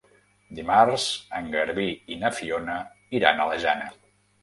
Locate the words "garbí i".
1.57-2.19